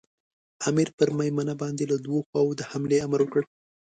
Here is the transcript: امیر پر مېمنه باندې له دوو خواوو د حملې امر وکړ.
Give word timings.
امیر 0.69 0.89
پر 0.97 1.09
مېمنه 1.17 1.55
باندې 1.61 1.83
له 1.91 1.97
دوو 2.05 2.19
خواوو 2.27 2.57
د 2.59 2.61
حملې 2.69 2.97
امر 3.05 3.19
وکړ. 3.23 3.41